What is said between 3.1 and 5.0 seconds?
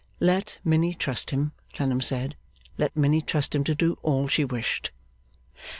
trust him to do all she wished.